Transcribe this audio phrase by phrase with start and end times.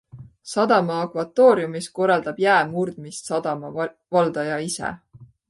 [0.51, 3.73] Sadama akvatooriumis korraldab jää murdmist sadama
[4.19, 4.93] valdaja ise.